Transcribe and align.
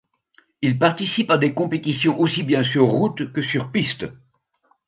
Il 0.63 0.79
participe 0.79 1.29
à 1.29 1.37
des 1.37 1.53
compétitions 1.53 2.19
aussi 2.19 2.41
bien 2.41 2.63
sur 2.63 2.85
route 2.87 3.31
que 3.31 3.43
sur 3.43 3.71
piste. 3.71 4.07